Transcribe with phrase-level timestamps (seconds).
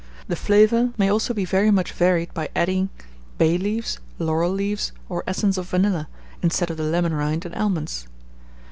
[0.27, 2.89] The flavour may also be very much varied by adding
[3.37, 6.07] bay leaves, laurel leaves, or essence of vanilla,
[6.41, 8.07] instead of the lemon rind and almonds.